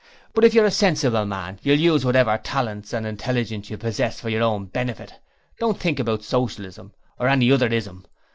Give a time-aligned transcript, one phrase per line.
[0.33, 4.29] But if you're a sensible man you'll use whatever talents and intelligence you possess for
[4.29, 5.13] your own benefit.
[5.59, 8.07] Don't think about Socialism or any other "ism".